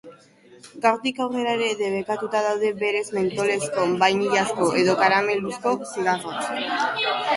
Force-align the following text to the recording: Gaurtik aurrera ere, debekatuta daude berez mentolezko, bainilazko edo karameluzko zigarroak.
Gaurtik 0.85 1.19
aurrera 1.25 1.51
ere, 1.57 1.67
debekatuta 1.81 2.41
daude 2.47 2.71
berez 2.79 3.03
mentolezko, 3.17 3.85
bainilazko 4.05 4.71
edo 4.81 4.97
karameluzko 5.03 5.75
zigarroak. 5.91 6.49